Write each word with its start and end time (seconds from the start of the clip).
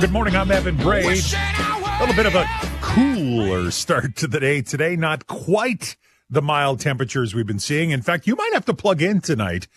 Good 0.00 0.12
morning. 0.12 0.34
I'm 0.34 0.50
Evan 0.50 0.78
Bray. 0.78 1.02
A 1.02 1.98
little 2.00 2.14
bit 2.14 2.24
of 2.24 2.34
a 2.34 2.46
cooler 2.80 3.70
start 3.70 4.16
to 4.16 4.26
the 4.26 4.40
day 4.40 4.62
today. 4.62 4.96
Not 4.96 5.26
quite 5.26 5.96
the 6.30 6.40
mild 6.40 6.80
temperatures 6.80 7.34
we've 7.34 7.46
been 7.46 7.58
seeing. 7.58 7.90
In 7.90 8.00
fact, 8.00 8.26
you 8.26 8.34
might 8.34 8.54
have 8.54 8.64
to 8.64 8.72
plug 8.72 9.02
in 9.02 9.20
tonight. 9.20 9.68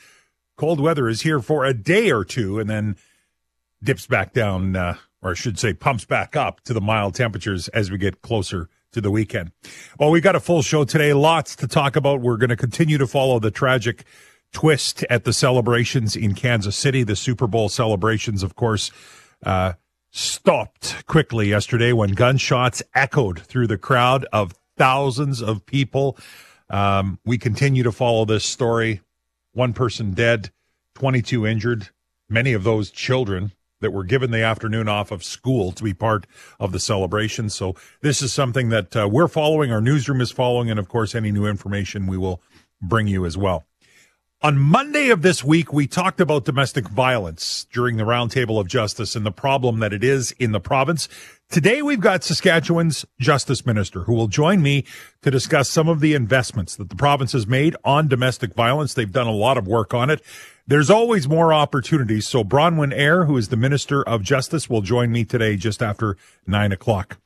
Cold 0.56 0.80
weather 0.80 1.10
is 1.10 1.24
here 1.24 1.42
for 1.42 1.66
a 1.66 1.74
day 1.74 2.10
or 2.10 2.24
two 2.24 2.58
and 2.58 2.70
then 2.70 2.96
dips 3.84 4.08
back 4.08 4.32
down, 4.32 4.78
uh, 4.78 4.96
or 5.22 5.32
I 5.32 5.34
should 5.34 5.60
say, 5.60 5.74
pumps 5.74 6.06
back 6.06 6.38
up 6.38 6.62
to 6.62 6.74
the 6.74 6.80
mild 6.80 7.16
temperatures 7.16 7.68
as 7.70 7.92
we 7.92 7.98
get 7.98 8.22
closer 8.22 8.70
to 8.94 9.02
the 9.02 9.12
weekend. 9.12 9.52
Well, 10.00 10.10
we 10.10 10.22
got 10.22 10.38
a 10.38 10.40
full 10.40 10.62
show 10.62 10.86
today. 10.86 11.12
Lots 11.12 11.54
to 11.58 11.68
talk 11.68 11.98
about. 11.98 12.22
We're 12.22 12.38
going 12.38 12.50
to 12.50 12.56
continue 12.56 12.98
to 12.98 13.08
follow 13.08 13.40
the 13.40 13.52
tragic 13.52 14.06
twist 14.54 15.04
at 15.10 15.26
the 15.26 15.34
celebrations 15.34 16.16
in 16.16 16.34
Kansas 16.34 16.78
City. 16.78 17.04
The 17.04 17.18
Super 17.18 17.46
Bowl 17.46 17.68
celebrations, 17.68 18.42
of 18.42 18.56
course, 18.56 18.90
uh, 19.46 19.74
stopped 20.14 21.06
quickly 21.08 21.50
yesterday 21.50 21.92
when 21.92 22.12
gunshots 22.12 22.84
echoed 22.94 23.40
through 23.40 23.66
the 23.66 23.80
crowd 23.80 24.26
of 24.32 24.54
thousands 24.78 25.42
of 25.42 25.66
people. 25.66 26.18
Um, 26.70 27.20
we 27.26 27.38
continue 27.40 27.82
to 27.84 27.92
follow 27.92 28.24
this 28.24 28.46
story. 28.46 29.02
One 29.54 29.74
person 29.74 30.14
dead, 30.14 30.52
22 30.96 31.48
injured, 31.48 31.90
many 32.30 32.54
of 32.54 32.64
those 32.64 32.92
children 32.92 33.54
that 33.82 33.92
were 33.92 34.04
given 34.04 34.32
the 34.32 34.42
afternoon 34.42 34.88
off 34.88 35.12
of 35.12 35.24
school 35.24 35.72
to 35.74 35.84
be 35.84 35.94
part 35.94 36.26
of 36.60 36.72
the 36.72 36.80
celebration. 36.80 37.50
So 37.50 37.76
this 38.02 38.22
is 38.22 38.32
something 38.32 38.70
that 38.70 38.96
uh, 38.96 39.10
we're 39.12 39.28
following, 39.28 39.72
our 39.72 39.82
newsroom 39.82 40.22
is 40.22 40.32
following, 40.32 40.70
and 40.70 40.80
of 40.80 40.88
course, 40.88 41.16
any 41.16 41.32
new 41.32 41.46
information 41.46 42.08
we 42.08 42.18
will 42.18 42.42
bring 42.82 43.08
you 43.08 43.26
as 43.26 43.36
well. 43.38 43.66
On 44.44 44.60
Monday 44.60 45.08
of 45.08 45.22
this 45.22 45.42
week, 45.42 45.72
we 45.72 45.88
talked 45.88 46.20
about 46.20 46.44
domestic 46.44 46.90
violence 46.90 47.66
during 47.72 47.96
the 47.96 48.04
Roundtable 48.04 48.60
of 48.60 48.68
Justice 48.68 49.16
and 49.16 49.26
the 49.26 49.32
problem 49.32 49.80
that 49.80 49.94
it 49.94 50.04
is 50.04 50.34
in 50.34 50.52
the 50.52 50.60
province. 50.60 51.08
Today, 51.50 51.82
we've 51.82 52.02
got 52.02 52.26
Saskatchewan's 52.26 53.06
Justice 53.22 53.66
Minister 53.66 54.02
who 54.02 54.14
will 54.14 54.28
join 54.28 54.62
me 54.62 54.84
to 55.22 55.32
discuss 55.32 55.70
some 55.70 55.88
of 55.88 56.02
the 56.02 56.14
investments 56.14 56.76
that 56.76 56.90
the 56.90 56.96
province 56.98 57.32
has 57.32 57.48
made 57.48 57.78
on 57.86 58.10
domestic 58.10 58.54
violence. 58.54 58.94
They've 58.94 59.10
done 59.10 59.28
a 59.28 59.32
lot 59.32 59.58
of 59.58 59.66
work 59.66 59.94
on 59.94 60.10
it. 60.10 60.22
There's 60.68 60.90
always 60.90 61.26
more 61.26 61.54
opportunities. 61.54 62.28
So 62.28 62.44
Bronwyn 62.44 62.94
Eyre, 62.94 63.24
who 63.24 63.38
is 63.38 63.48
the 63.48 63.56
Minister 63.56 64.04
of 64.04 64.24
Justice, 64.24 64.70
will 64.70 64.82
join 64.82 65.14
me 65.14 65.24
today 65.24 65.56
just 65.56 65.82
after 65.82 66.18
nine 66.46 66.74
o'clock. 66.74 67.18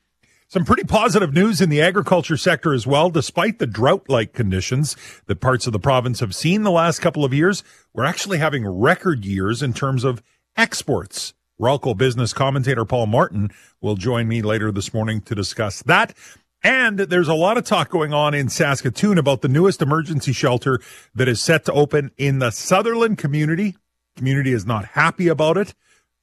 Some 0.50 0.64
pretty 0.64 0.86
positive 0.86 1.34
news 1.34 1.59
in 1.59 1.70
the 1.70 1.81
agriculture 1.81 2.38
sector 2.38 2.73
as 2.73 2.88
well. 2.88 3.09
Despite 3.09 3.59
the 3.59 3.67
drought 3.67 4.06
like 4.08 4.31
conditions 4.31 4.95
that 5.26 5.42
parts 5.42 5.67
of 5.67 5.73
the 5.73 5.80
province 5.80 6.22
have 6.22 6.34
seen 6.34 6.64
the 6.64 6.72
last 6.72 7.00
couple 7.00 7.26
of 7.26 7.34
years, 7.34 7.66
we're 7.94 8.06
actually 8.06 8.38
having 8.38 8.66
record 8.66 9.26
years 9.26 9.62
in 9.62 9.73
terms 9.73 10.06
of 10.06 10.23
exports. 10.56 11.34
Ralco 11.59 11.98
business 11.98 12.31
commentator 12.31 12.86
Paul 12.86 13.08
Martin 13.08 13.52
will 13.81 13.95
join 13.95 14.30
me 14.30 14.42
later 14.42 14.72
this 14.72 14.94
morning 14.94 15.20
to 15.23 15.36
discuss 15.36 15.84
that. 15.84 16.16
And 16.64 17.00
there's 17.00 17.28
a 17.28 17.34
lot 17.34 17.58
of 17.58 17.66
talk 17.66 17.89
going 17.89 18.14
on 18.14 18.34
in 18.34 18.48
Saskatoon 18.48 19.17
about 19.17 19.42
the 19.42 19.50
newest 19.50 19.82
emergency 19.82 20.32
shelter 20.32 20.80
that 21.14 21.28
is 21.28 21.42
set 21.42 21.66
to 21.66 21.73
open 21.73 22.11
in 22.17 22.39
the 22.39 22.52
Sutherland 22.52 23.17
community. 23.17 23.76
Community 24.16 24.54
is 24.54 24.66
not 24.66 24.86
happy 24.86 25.28
about 25.28 25.58
it. 25.58 25.73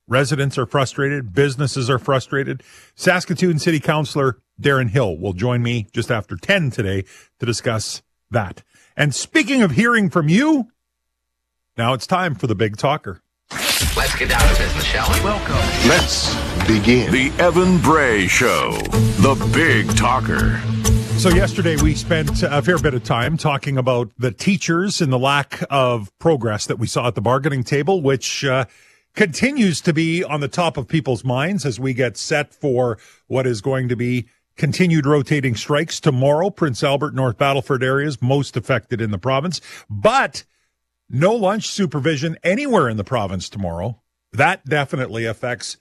Residents 0.07 0.59
are 0.59 0.67
frustrated. 0.67 1.33
Businesses 1.33 1.89
are 1.89 1.99
frustrated. 1.99 2.63
Saskatoon 2.95 3.59
City 3.59 3.81
Councilor 3.81 4.39
Darren 4.61 4.91
Hill 4.91 5.17
will 5.17 5.33
join 5.33 5.63
me 5.63 5.87
just 5.93 6.11
after 6.11 6.37
10 6.37 6.71
today 6.71 7.05
to 7.41 7.47
discuss 7.47 8.03
that. 8.31 8.63
And 8.97 9.15
speaking 9.15 9.63
of 9.63 9.73
hearing 9.73 10.11
from 10.11 10.29
you, 10.29 10.69
now 11.79 11.95
it's 11.95 12.07
time 12.07 12.35
for 12.35 12.47
the 12.47 12.55
big 12.55 12.77
talker. 12.77 13.23
Let's 13.97 14.15
get 14.17 14.29
down 14.29 14.43
to 14.43 14.61
business, 14.61 14.85
shall 14.85 15.11
we? 15.11 15.25
Welcome. 15.25 15.55
Let's 15.89 16.35
begin. 16.67 17.11
The 17.11 17.33
Evan 17.39 17.79
Bray 17.79 18.27
Show, 18.27 18.73
the 18.73 19.51
big 19.55 19.97
talker. 19.97 20.61
So, 21.19 21.29
yesterday 21.31 21.77
we 21.81 21.95
spent 21.95 22.43
a 22.43 22.61
fair 22.61 22.79
bit 22.79 22.93
of 22.93 23.05
time 23.05 23.37
talking 23.37 23.79
about 23.79 24.11
the 24.19 24.33
teachers 24.33 25.01
and 25.01 25.13
the 25.13 25.19
lack 25.19 25.63
of 25.71 26.13
progress 26.19 26.67
that 26.67 26.79
we 26.79 26.87
saw 26.87 27.07
at 27.07 27.15
the 27.15 27.21
bargaining 27.21 27.63
table, 27.63 28.03
which 28.03 28.45
uh, 28.45 28.65
continues 29.15 29.81
to 29.81 29.93
be 29.93 30.25
on 30.25 30.41
the 30.41 30.49
top 30.49 30.77
of 30.77 30.89
people's 30.89 31.25
minds 31.25 31.65
as 31.65 31.79
we 31.79 31.95
get 31.95 32.17
set 32.17 32.53
for 32.53 32.99
what 33.27 33.47
is 33.47 33.61
going 33.61 33.89
to 33.89 33.97
be 33.97 34.29
continued 34.57 35.07
rotating 35.07 35.55
strikes 35.55 36.01
tomorrow. 36.01 36.51
Prince 36.51 36.83
Albert, 36.83 37.15
North 37.15 37.39
Battleford 37.39 37.83
areas 37.83 38.21
most 38.21 38.57
affected 38.57 39.01
in 39.01 39.11
the 39.11 39.19
province, 39.19 39.61
but 39.89 40.45
no 41.09 41.35
lunch 41.35 41.69
supervision 41.69 42.37
anywhere 42.43 42.89
in 42.89 42.97
the 42.97 43.05
province 43.05 43.49
tomorrow. 43.49 44.01
That 44.33 44.65
definitely 44.65 45.25
affects 45.27 45.77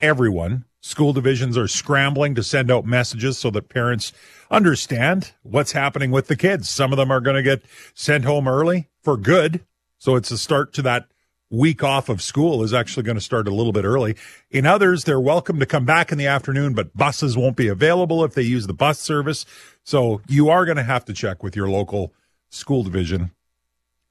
everyone. 0.00 0.64
School 0.80 1.12
divisions 1.12 1.56
are 1.56 1.68
scrambling 1.68 2.34
to 2.34 2.42
send 2.42 2.68
out 2.70 2.84
messages 2.84 3.38
so 3.38 3.50
that 3.50 3.68
parents 3.68 4.12
understand 4.50 5.32
what's 5.42 5.72
happening 5.72 6.10
with 6.10 6.26
the 6.26 6.34
kids. 6.34 6.68
Some 6.68 6.92
of 6.92 6.96
them 6.96 7.12
are 7.12 7.20
going 7.20 7.36
to 7.36 7.42
get 7.42 7.62
sent 7.94 8.24
home 8.24 8.48
early 8.48 8.88
for 9.00 9.16
good. 9.16 9.64
So 9.98 10.16
it's 10.16 10.32
a 10.32 10.38
start 10.38 10.72
to 10.74 10.82
that 10.82 11.11
week 11.52 11.84
off 11.84 12.08
of 12.08 12.22
school 12.22 12.64
is 12.64 12.72
actually 12.72 13.02
going 13.02 13.16
to 13.16 13.20
start 13.20 13.46
a 13.46 13.54
little 13.54 13.72
bit 13.72 13.84
early. 13.84 14.16
In 14.50 14.66
others, 14.66 15.04
they're 15.04 15.20
welcome 15.20 15.60
to 15.60 15.66
come 15.66 15.84
back 15.84 16.10
in 16.10 16.18
the 16.18 16.26
afternoon, 16.26 16.72
but 16.72 16.96
buses 16.96 17.36
won't 17.36 17.56
be 17.56 17.68
available 17.68 18.24
if 18.24 18.34
they 18.34 18.42
use 18.42 18.66
the 18.66 18.72
bus 18.72 18.98
service. 18.98 19.44
So 19.84 20.22
you 20.26 20.48
are 20.48 20.64
going 20.64 20.78
to 20.78 20.82
have 20.82 21.04
to 21.04 21.12
check 21.12 21.42
with 21.42 21.54
your 21.54 21.68
local 21.68 22.12
school 22.48 22.82
division. 22.82 23.30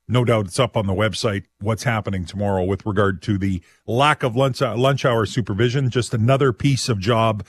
No 0.07 0.23
doubt 0.23 0.45
it's 0.45 0.59
up 0.59 0.77
on 0.77 0.87
the 0.87 0.93
website 0.93 1.45
what's 1.59 1.83
happening 1.83 2.25
tomorrow 2.25 2.63
with 2.63 2.85
regard 2.85 3.21
to 3.23 3.37
the 3.37 3.61
lack 3.87 4.23
of 4.23 4.35
lunch, 4.35 4.61
lunch 4.61 5.03
hour 5.03 5.25
supervision. 5.25 5.89
Just 5.89 6.13
another 6.13 6.53
piece 6.53 6.89
of 6.89 6.99
job 6.99 7.45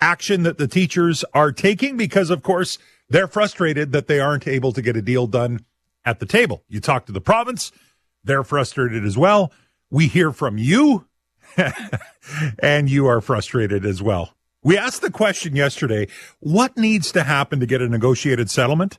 action 0.00 0.42
that 0.42 0.58
the 0.58 0.68
teachers 0.68 1.24
are 1.34 1.52
taking 1.52 1.96
because, 1.96 2.30
of 2.30 2.42
course, 2.42 2.78
they're 3.08 3.28
frustrated 3.28 3.92
that 3.92 4.08
they 4.08 4.18
aren't 4.18 4.48
able 4.48 4.72
to 4.72 4.82
get 4.82 4.96
a 4.96 5.02
deal 5.02 5.26
done 5.26 5.64
at 6.04 6.18
the 6.18 6.26
table. 6.26 6.64
You 6.68 6.80
talk 6.80 7.06
to 7.06 7.12
the 7.12 7.20
province, 7.20 7.70
they're 8.26 8.44
frustrated 8.44 9.04
as 9.04 9.16
well. 9.16 9.52
We 9.90 10.08
hear 10.08 10.32
from 10.32 10.58
you, 10.58 11.06
and 12.58 12.90
you 12.90 13.06
are 13.06 13.20
frustrated 13.20 13.84
as 13.86 14.02
well. 14.02 14.34
We 14.62 14.76
asked 14.76 15.02
the 15.02 15.10
question 15.10 15.54
yesterday 15.54 16.08
what 16.40 16.76
needs 16.76 17.12
to 17.12 17.22
happen 17.22 17.60
to 17.60 17.66
get 17.66 17.80
a 17.80 17.88
negotiated 17.88 18.50
settlement? 18.50 18.98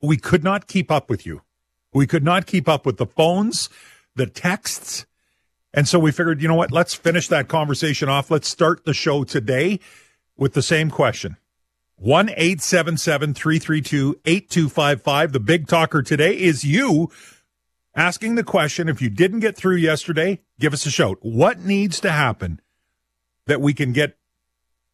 We 0.00 0.16
could 0.16 0.44
not 0.44 0.68
keep 0.68 0.90
up 0.90 1.10
with 1.10 1.26
you. 1.26 1.42
We 1.92 2.06
could 2.06 2.22
not 2.22 2.46
keep 2.46 2.68
up 2.68 2.86
with 2.86 2.96
the 2.96 3.06
phones, 3.06 3.68
the 4.14 4.26
texts. 4.26 5.06
And 5.74 5.88
so 5.88 5.98
we 5.98 6.12
figured, 6.12 6.40
you 6.40 6.48
know 6.48 6.54
what? 6.54 6.70
Let's 6.70 6.94
finish 6.94 7.28
that 7.28 7.48
conversation 7.48 8.08
off. 8.08 8.30
Let's 8.30 8.48
start 8.48 8.84
the 8.84 8.94
show 8.94 9.24
today 9.24 9.80
with 10.36 10.54
the 10.54 10.62
same 10.62 10.90
question. 10.90 11.36
1 11.96 12.30
877 12.30 13.34
332 13.34 14.20
8255. 14.24 15.32
The 15.32 15.40
big 15.40 15.66
talker 15.66 16.02
today 16.02 16.38
is 16.38 16.64
you 16.64 17.10
asking 17.94 18.34
the 18.34 18.44
question 18.44 18.88
if 18.88 19.02
you 19.02 19.10
didn't 19.10 19.40
get 19.40 19.56
through 19.56 19.76
yesterday, 19.76 20.40
give 20.58 20.72
us 20.72 20.86
a 20.86 20.90
shout. 20.90 21.18
What 21.20 21.60
needs 21.60 22.00
to 22.00 22.10
happen 22.10 22.60
that 23.46 23.60
we 23.60 23.74
can 23.74 23.92
get 23.92 24.16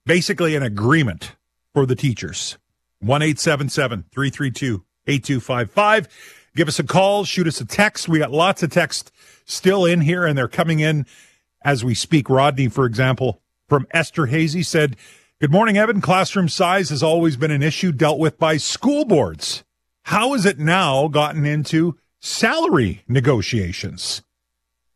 basically 0.05 0.57
an 0.57 0.63
agreement 0.63 1.33
for 1.73 1.87
the 1.87 1.97
teachers? 1.97 2.59
1 3.01 3.21
332 3.21 4.85
8255. 5.07 6.09
Give 6.57 6.69
us 6.69 6.79
a 6.79 6.85
call, 6.85 7.25
shoot 7.25 7.47
us 7.47 7.61
a 7.61 7.67
text. 7.67 8.09
We 8.09 8.19
got 8.19 8.33
lots 8.33 8.63
of 8.63 8.71
text 8.71 9.13
still 9.45 9.85
in 9.85 10.01
here, 10.01 10.25
and 10.25 10.37
they're 10.37 10.49
coming 10.49 10.81
in 10.81 11.07
as 11.63 11.85
we 11.85 11.95
speak. 11.95 12.31
Rodney, 12.31 12.69
for 12.69 12.87
example, 12.87 13.41
from 13.69 13.87
Esterhazy 13.95 14.65
said, 14.65 14.97
Good 15.39 15.53
morning, 15.53 15.77
Evan. 15.77 16.01
Classroom 16.01 16.49
size 16.49 16.89
has 16.89 17.03
always 17.03 17.37
been 17.37 17.51
an 17.51 17.63
issue 17.63 17.93
dealt 17.93 18.19
with 18.19 18.39
by 18.39 18.57
school 18.57 19.05
boards. 19.05 19.65
How 20.05 20.33
has 20.33 20.47
it 20.47 20.59
now 20.59 21.09
gotten 21.09 21.45
into 21.45 21.99
salary 22.21 23.03
negotiations. 23.09 24.23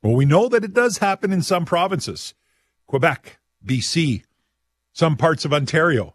Well, 0.03 0.15
we 0.15 0.25
know 0.25 0.49
that 0.49 0.65
it 0.65 0.73
does 0.73 0.99
happen 0.99 1.33
in 1.33 1.43
some 1.43 1.65
provinces 1.65 2.35
Quebec, 2.87 3.39
BC, 3.65 4.25
some 4.93 5.17
parts 5.17 5.45
of 5.45 5.53
Ontario. 5.53 6.15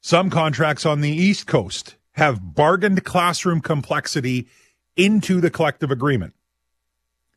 Some 0.00 0.30
contracts 0.30 0.86
on 0.86 1.00
the 1.00 1.10
East 1.10 1.46
Coast 1.46 1.96
have 2.12 2.54
bargained 2.54 3.04
classroom 3.04 3.60
complexity 3.60 4.48
into 4.96 5.40
the 5.40 5.50
collective 5.50 5.90
agreement. 5.90 6.34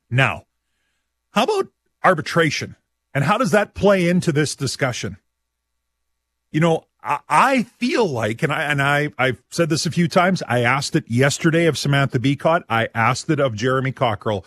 Now, 0.10 0.46
how 1.32 1.44
about 1.44 1.70
arbitration? 2.04 2.76
And 3.14 3.24
how 3.24 3.38
does 3.38 3.52
that 3.52 3.74
play 3.74 4.08
into 4.08 4.32
this 4.32 4.56
discussion? 4.56 5.18
You 6.52 6.60
know, 6.60 6.86
I 7.04 7.64
feel 7.64 8.08
like, 8.08 8.44
and 8.44 8.54
I 8.54 8.64
and 8.64 8.82
I 8.82 9.10
I've 9.18 9.42
said 9.50 9.70
this 9.70 9.86
a 9.86 9.92
few 9.92 10.08
times. 10.08 10.42
I 10.48 10.62
asked 10.62 10.96
it 10.96 11.04
yesterday 11.10 11.66
of 11.66 11.78
Samantha 11.78 12.18
Becotte. 12.18 12.64
I 12.70 12.88
asked 12.96 13.30
it 13.30 13.40
of 13.40 13.56
Jeremy 13.56 13.92
Cockrell. 13.92 14.46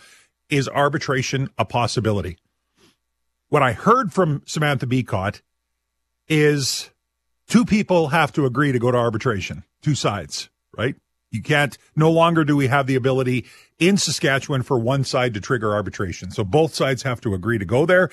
Is 0.49 0.67
arbitration 0.67 1.49
a 1.57 1.65
possibility? 1.65 2.37
What 3.49 3.61
I 3.61 3.73
heard 3.73 4.11
from 4.11 4.41
Samantha 4.45 4.87
Becotte 4.87 5.41
is 6.27 6.89
two 7.47 7.63
people 7.63 8.09
have 8.09 8.31
to 8.33 8.45
agree 8.45 8.71
to 8.71 8.79
go 8.79 8.91
to 8.91 8.97
arbitration. 8.97 9.63
Two 9.81 9.95
sides, 9.95 10.49
right? 10.75 10.95
You 11.31 11.41
can't. 11.43 11.77
No 11.95 12.09
longer 12.09 12.43
do 12.43 12.55
we 12.55 12.67
have 12.67 12.87
the 12.87 12.95
ability 12.95 13.45
in 13.77 13.97
Saskatchewan 13.97 14.63
for 14.63 14.79
one 14.79 15.03
side 15.03 15.33
to 15.35 15.41
trigger 15.41 15.73
arbitration. 15.73 16.31
So 16.31 16.43
both 16.43 16.73
sides 16.73 17.03
have 17.03 17.21
to 17.21 17.33
agree 17.33 17.57
to 17.57 17.65
go 17.65 17.85
there. 17.85 18.09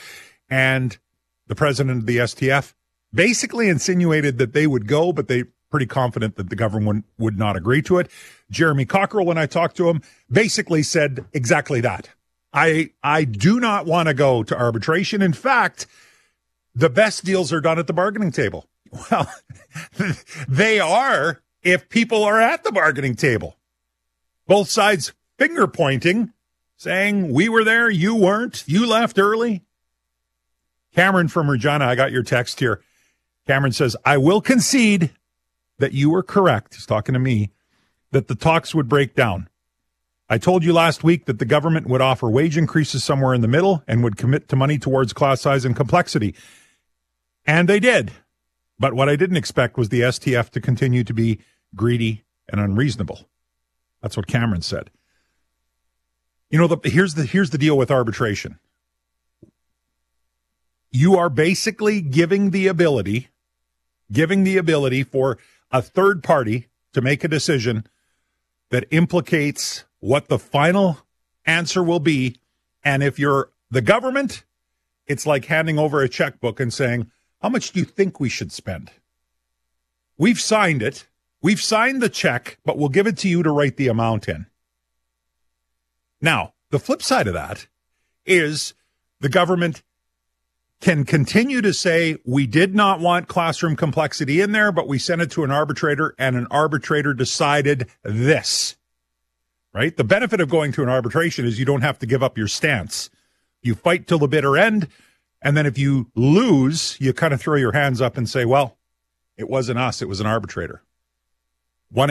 And 0.51 0.99
the 1.47 1.55
president 1.55 2.01
of 2.01 2.07
the 2.07 2.19
STF 2.19 2.75
basically 3.15 3.69
insinuated 3.69 4.39
that 4.39 4.53
they 4.53 4.67
would 4.67 4.87
go, 4.87 5.13
but 5.13 5.29
they 5.29 5.45
pretty 5.71 5.87
confident 5.87 6.37
that 6.37 6.51
the 6.51 6.57
government 6.57 7.05
would 7.19 7.39
not 7.39 7.57
agree 7.57 7.83
to 7.83 7.99
it. 7.99 8.09
Jeremy 8.51 8.85
Cockrell, 8.85 9.27
when 9.27 9.39
I 9.39 9.47
talked 9.47 9.77
to 9.79 9.89
him, 9.89 10.03
basically 10.31 10.83
said 10.83 11.25
exactly 11.33 11.81
that. 11.81 12.11
I 12.53 12.91
I 13.03 13.25
do 13.25 13.59
not 13.59 13.87
want 13.87 14.09
to 14.09 14.15
go 14.15 14.43
to 14.45 14.57
arbitration. 14.57 15.21
In 15.21 15.33
fact, 15.33 15.87
the 16.75 16.91
best 16.91 17.25
deals 17.25 17.53
are 17.53 17.61
done 17.61 17.79
at 17.79 17.87
the 17.87 17.93
bargaining 17.93 18.31
table. 18.31 18.69
Well, 19.11 19.29
they 20.47 20.79
are 20.79 21.43
if 21.65 21.89
people 21.89 22.23
are 22.23 22.41
at 22.41 22.63
the 22.63 22.71
bargaining 22.71 23.17
table. 23.17 23.57
Both 24.47 24.69
sides 24.69 25.13
finger 25.37 25.67
pointing, 25.67 26.33
saying, 26.77 27.33
We 27.33 27.49
were 27.49 27.65
there, 27.65 27.91
you 27.91 28.15
weren't, 28.15 28.63
you 28.67 28.87
left 28.87 29.19
early. 29.19 29.65
Cameron 30.95 31.27
from 31.27 31.51
Regina, 31.51 31.87
I 31.87 31.97
got 31.97 32.13
your 32.13 32.23
text 32.23 32.61
here. 32.61 32.83
Cameron 33.47 33.73
says, 33.73 33.97
I 34.05 34.17
will 34.17 34.41
concede 34.41 35.11
that 35.79 35.93
you 35.93 36.11
were 36.11 36.23
correct. 36.23 36.75
He's 36.75 36.87
talking 36.87 37.13
to 37.13 37.19
me 37.19 37.51
that 38.11 38.29
the 38.29 38.35
talks 38.35 38.75
would 38.75 38.89
break 38.89 39.15
down. 39.15 39.49
I 40.29 40.39
told 40.39 40.65
you 40.65 40.73
last 40.73 41.05
week 41.05 41.27
that 41.27 41.39
the 41.39 41.45
government 41.45 41.87
would 41.87 42.01
offer 42.01 42.31
wage 42.31 42.57
increases 42.57 43.05
somewhere 43.05 43.35
in 43.35 43.43
the 43.43 43.49
middle 43.49 43.83
and 43.87 44.03
would 44.03 44.17
commit 44.17 44.49
to 44.49 44.57
money 44.57 44.79
towards 44.79 45.13
class 45.13 45.43
size 45.43 45.65
and 45.65 45.77
complexity. 45.77 46.35
And 47.47 47.69
they 47.69 47.79
did. 47.79 48.13
But 48.79 48.95
what 48.95 49.09
I 49.09 49.17
didn't 49.17 49.37
expect 49.37 49.77
was 49.77 49.91
the 49.91 50.01
STF 50.01 50.51
to 50.51 50.61
continue 50.61 51.05
to 51.05 51.13
be 51.13 51.41
greedy 51.75 52.25
and 52.49 52.61
unreasonable. 52.61 53.29
That's 54.01 54.17
what 54.17 54.27
Cameron 54.27 54.63
said. 54.63 54.91
You 56.51 56.59
know, 56.59 56.69
the, 56.69 56.89
here's 56.89 57.15
the 57.15 57.25
here's 57.25 57.51
the 57.51 57.59
deal 57.59 57.77
with 57.77 57.91
arbitration. 57.91 58.59
You 60.91 61.17
are 61.17 61.29
basically 61.29 62.01
giving 62.01 62.51
the 62.51 62.69
ability, 62.69 63.29
giving 64.13 64.45
the 64.45 64.57
ability 64.57 65.03
for 65.03 65.39
a 65.71 65.83
third 65.83 66.23
party 66.23 66.69
to 66.93 67.01
make 67.01 67.25
a 67.25 67.29
decision 67.29 67.87
that 68.71 68.87
implicates 68.91 69.85
what 70.01 70.29
the 70.29 70.39
final 70.39 70.99
answer 71.47 71.83
will 71.83 72.01
be. 72.01 72.37
And 72.85 73.03
if 73.03 73.19
you're 73.19 73.51
the 73.71 73.83
government, 73.83 74.45
it's 75.07 75.27
like 75.27 75.47
handing 75.47 75.79
over 75.79 76.01
a 76.01 76.09
checkbook 76.09 76.61
and 76.61 76.73
saying, 76.73 77.11
How 77.43 77.49
much 77.49 77.73
do 77.73 77.81
you 77.81 77.85
think 77.85 78.21
we 78.21 78.29
should 78.29 78.53
spend? 78.53 78.91
We've 80.17 80.41
signed 80.41 80.83
it. 80.83 81.07
We've 81.43 81.61
signed 81.61 82.01
the 82.01 82.09
check, 82.09 82.59
but 82.65 82.79
we'll 82.79 82.89
give 82.89 83.07
it 83.07 83.19
to 83.19 83.29
you 83.29 83.43
to 83.43 83.51
write 83.51 83.77
the 83.77 83.89
amount 83.89 84.29
in. 84.29 84.47
Now, 86.21 86.55
the 86.71 86.79
flip 86.79 87.03
side 87.03 87.27
of 87.27 87.35
that 87.35 87.67
is 88.25 88.73
the 89.21 89.29
government 89.29 89.83
can 90.85 91.05
continue 91.05 91.61
to 91.61 91.75
say, 91.75 92.19
we 92.25 92.47
did 92.47 92.75
not 92.75 93.01
want 93.01 93.27
classroom 93.27 93.75
complexity 93.75 94.41
in 94.41 94.53
there, 94.53 94.71
but 94.71 94.87
we 94.87 94.99
sent 94.99 95.21
it 95.21 95.31
to 95.33 95.43
an 95.43 95.51
arbitrator 95.51 96.15
and 96.19 96.37
an 96.37 96.47
arbitrator 96.51 97.13
decided 97.13 97.89
this 98.05 98.77
right? 99.75 99.97
The 99.97 100.05
benefit 100.05 100.41
of 100.41 100.49
going 100.49 100.73
to 100.73 100.83
an 100.83 100.89
arbitration 100.89 101.45
is 101.45 101.59
you 101.59 101.67
don't 101.67 101.83
have 101.83 101.99
to 101.99 102.07
give 102.07 102.23
up 102.23 102.39
your 102.39 102.49
stance. 102.49 103.11
You 103.61 103.75
fight 103.75 104.07
till 104.07 104.21
the 104.21 104.29
bitter 104.29 104.57
end. 104.57 104.89
And 105.43 105.57
then 105.57 105.67
if 105.67 105.77
you 105.77 106.11
lose, 106.15 106.97
you 107.01 107.13
kind 107.13 107.35
of 107.35 107.41
throw 107.41 107.57
your 107.57 107.73
hands 107.73 108.01
up 108.01 108.17
and 108.17 108.31
say, 108.31 108.47
well, 108.47 108.79
it 109.37 109.51
wasn't 109.51 109.81
us, 109.81 110.01
it 110.01 110.09
was 110.09 110.21
an 110.21 110.27
arbitrator. 110.27 110.83
1 111.91 112.09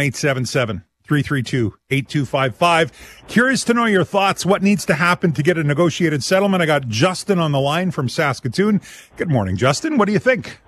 332 1.05 1.75
8255. 1.89 3.23
Curious 3.27 3.63
to 3.65 3.73
know 3.73 3.85
your 3.85 4.03
thoughts. 4.03 4.45
What 4.45 4.61
needs 4.61 4.85
to 4.85 4.95
happen 4.95 5.31
to 5.33 5.43
get 5.43 5.57
a 5.57 5.63
negotiated 5.63 6.23
settlement? 6.23 6.63
I 6.63 6.65
got 6.65 6.87
Justin 6.87 7.39
on 7.39 7.51
the 7.51 7.59
line 7.59 7.91
from 7.91 8.09
Saskatoon. 8.09 8.81
Good 9.17 9.29
morning, 9.29 9.57
Justin. 9.57 9.97
What 9.97 10.05
do 10.05 10.13
you 10.13 10.19
think? 10.19 10.59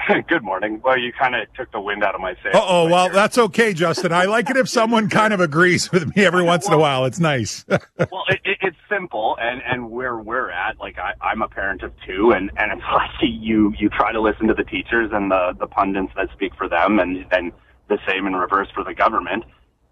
Good 0.28 0.42
morning. 0.42 0.80
Well, 0.82 0.98
you 0.98 1.12
kind 1.12 1.34
of 1.34 1.52
took 1.54 1.70
the 1.72 1.80
wind 1.80 2.02
out 2.02 2.14
of 2.14 2.20
my 2.20 2.34
sails. 2.42 2.54
Oh, 2.54 2.88
well, 2.88 3.10
that's 3.10 3.38
okay, 3.38 3.72
Justin. 3.74 4.12
I 4.12 4.24
like 4.24 4.48
it 4.50 4.56
if 4.56 4.68
someone 4.68 5.08
kind 5.08 5.32
of 5.32 5.40
agrees 5.40 5.92
with 5.92 6.14
me 6.16 6.24
every 6.24 6.42
once 6.44 6.64
well, 6.66 6.74
in 6.74 6.78
a 6.78 6.82
while. 6.82 7.04
It's 7.04 7.20
nice. 7.20 7.64
well, 7.68 8.24
it, 8.28 8.40
it, 8.44 8.58
it's 8.62 8.76
simple, 8.90 9.36
and 9.40 9.60
and 9.66 9.90
where 9.90 10.16
we're 10.16 10.50
at, 10.50 10.78
like 10.78 10.98
I, 10.98 11.12
I'm 11.20 11.42
a 11.42 11.48
parent 11.48 11.82
of 11.82 11.92
two, 12.06 12.32
and 12.32 12.50
and 12.56 12.72
it's 12.72 12.82
like 12.92 13.10
you 13.20 13.74
you 13.78 13.88
try 13.88 14.12
to 14.12 14.20
listen 14.20 14.46
to 14.48 14.54
the 14.54 14.64
teachers 14.64 15.10
and 15.12 15.30
the 15.30 15.54
the 15.58 15.66
pundits 15.66 16.12
that 16.16 16.30
speak 16.32 16.54
for 16.56 16.68
them, 16.68 16.98
and 16.98 17.26
then 17.30 17.52
the 17.88 17.98
same 18.08 18.26
in 18.26 18.34
reverse 18.34 18.68
for 18.74 18.84
the 18.84 18.94
government, 18.94 19.44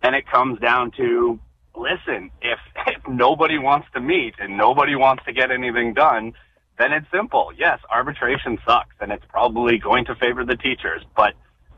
and 0.02 0.14
it 0.14 0.25
comes 0.29 0.58
down 0.61 0.93
to 0.97 1.38
listen 1.76 2.31
if 2.43 2.58
if 2.87 3.02
nobody 3.08 3.58
wants 3.58 3.88
to 3.94 4.00
meet 4.00 4.35
and 4.38 4.56
nobody 4.56 4.97
wants 4.97 5.25
to 5.26 5.32
get 5.32 5.50
anything 5.50 5.94
done 5.94 6.32
then 6.81 6.93
it's 6.93 7.06
simple. 7.14 7.50
Yes, 7.56 7.79
arbitration 7.91 8.58
sucks 8.67 8.97
and 9.00 9.12
it's 9.12 9.25
probably 9.29 9.79
going 9.79 10.06
to 10.06 10.14
favor 10.14 10.44
the 10.47 10.56
teachers. 10.56 11.02
But 11.14 11.35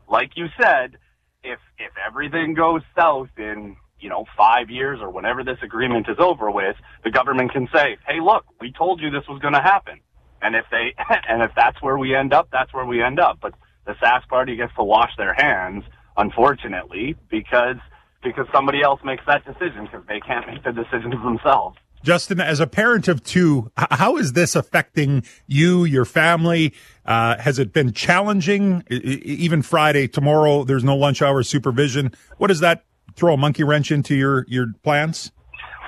like 0.09 0.31
you 0.35 0.47
said, 0.59 0.97
if, 1.43 1.59
if 1.77 1.91
everything 2.07 2.53
goes 2.53 2.81
south 2.97 3.27
in, 3.37 3.75
you 3.99 4.09
know, 4.09 4.25
five 4.37 4.69
years 4.69 4.99
or 5.01 5.09
whenever 5.11 5.43
this 5.43 5.57
agreement 5.61 6.07
is 6.09 6.17
over 6.19 6.49
with, 6.49 6.77
the 7.03 7.11
government 7.11 7.51
can 7.51 7.67
say, 7.73 7.97
Hey, 8.07 8.21
look, 8.21 8.45
we 8.61 8.71
told 8.71 9.01
you 9.01 9.09
this 9.11 9.27
was 9.27 9.41
going 9.41 9.53
to 9.53 9.61
happen. 9.61 9.99
And 10.41 10.55
if 10.55 10.65
they, 10.71 10.95
and 11.29 11.43
if 11.43 11.51
that's 11.55 11.81
where 11.81 11.97
we 11.97 12.15
end 12.15 12.33
up, 12.33 12.47
that's 12.51 12.73
where 12.73 12.85
we 12.85 13.03
end 13.03 13.19
up. 13.19 13.39
But 13.41 13.55
the 13.85 13.93
Sask 14.01 14.27
party 14.29 14.55
gets 14.55 14.73
to 14.75 14.83
wash 14.83 15.11
their 15.17 15.33
hands, 15.33 15.83
unfortunately, 16.15 17.17
because, 17.29 17.75
because 18.23 18.47
somebody 18.53 18.81
else 18.81 19.01
makes 19.03 19.25
that 19.27 19.45
decision 19.45 19.85
because 19.85 20.03
they 20.07 20.19
can't 20.19 20.47
make 20.47 20.63
the 20.63 20.71
decisions 20.71 21.21
themselves. 21.23 21.77
Justin, 22.03 22.41
as 22.41 22.59
a 22.59 22.67
parent 22.67 23.07
of 23.07 23.23
two, 23.23 23.71
how 23.77 24.17
is 24.17 24.33
this 24.33 24.57
affecting 24.57 25.23
you, 25.47 25.85
your 25.85 26.03
family? 26.03 26.73
Uh, 27.05 27.37
has 27.37 27.59
it 27.59 27.71
been 27.71 27.93
challenging? 27.93 28.83
Even 28.89 29.61
Friday, 29.61 30.09
tomorrow, 30.09 30.65
there's 30.65 30.83
no 30.83 30.97
lunch 30.97 31.21
hour 31.21 31.43
supervision. 31.43 32.13
What 32.37 32.47
does 32.47 32.59
that 32.59 32.83
throw 33.15 33.35
a 33.35 33.37
monkey 33.37 33.63
wrench 33.63 33.89
into 33.89 34.15
your, 34.15 34.45
your 34.49 34.73
plans? 34.83 35.31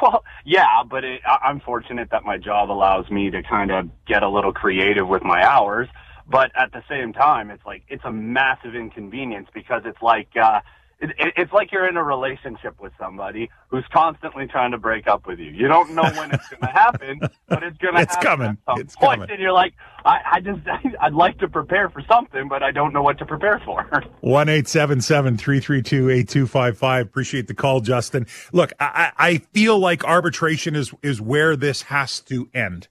Well, 0.01 0.23
yeah, 0.45 0.83
but 0.89 1.03
it, 1.03 1.21
I'm 1.25 1.59
fortunate 1.59 2.09
that 2.11 2.23
my 2.23 2.37
job 2.37 2.71
allows 2.71 3.09
me 3.09 3.29
to 3.31 3.43
kind 3.43 3.71
of 3.71 3.89
get 4.05 4.23
a 4.23 4.29
little 4.29 4.53
creative 4.53 5.07
with 5.07 5.23
my 5.23 5.43
hours. 5.43 5.89
But 6.27 6.51
at 6.55 6.71
the 6.71 6.81
same 6.89 7.11
time, 7.11 7.51
it's 7.51 7.65
like, 7.65 7.83
it's 7.89 8.03
a 8.05 8.11
massive 8.11 8.73
inconvenience 8.73 9.47
because 9.53 9.81
it's 9.85 10.01
like, 10.01 10.29
uh, 10.41 10.61
it, 10.99 11.09
it, 11.17 11.33
it's 11.35 11.51
like 11.51 11.71
you're 11.71 11.87
in 11.87 11.97
a 11.97 12.03
relationship 12.03 12.79
with 12.79 12.93
somebody 12.99 13.49
who's 13.67 13.83
constantly 13.93 14.47
trying 14.47 14.71
to 14.71 14.77
break 14.77 15.07
up 15.07 15.27
with 15.27 15.39
you. 15.39 15.51
You 15.51 15.67
don't 15.67 15.91
know 15.93 16.03
when 16.03 16.31
it's 16.31 16.47
going 16.47 16.61
to 16.61 16.67
happen, 16.67 17.19
but 17.47 17.63
it's 17.63 17.77
going 17.77 17.95
to 17.95 18.01
it's 18.01 18.15
happen 18.15 18.27
coming. 18.27 18.47
at 18.47 18.57
some 18.65 18.79
it's 18.79 18.95
point. 18.95 19.19
Coming. 19.19 19.31
And 19.31 19.39
you're 19.41 19.51
like, 19.51 19.73
I, 20.05 20.19
I 20.33 20.39
just, 20.39 20.61
I'd 21.01 21.13
like 21.13 21.37
to 21.39 21.49
prepare 21.49 21.89
for 21.89 22.01
something, 22.09 22.47
but 22.47 22.63
I 22.63 22.71
don't 22.71 22.93
know 22.93 23.01
what 23.01 23.17
to 23.19 23.25
prepare 23.25 23.61
for. 23.65 23.85
One 24.21 24.47
eight 24.49 24.67
seven 24.67 25.01
seven 25.01 25.37
three 25.37 25.59
three 25.59 25.81
two 25.81 26.09
eight 26.09 26.29
two 26.29 26.47
five 26.47 26.77
five. 26.77 27.05
Appreciate 27.05 27.47
the 27.47 27.53
call, 27.53 27.81
Justin. 27.81 28.25
Look, 28.53 28.71
I, 28.79 29.11
I 29.17 29.37
feel 29.53 29.77
like 29.77 30.03
arbitration 30.05 30.75
is 30.75 30.93
is 31.03 31.19
where 31.19 31.55
this 31.55 31.83
has 31.83 32.19
to 32.21 32.49
end. 32.53 32.87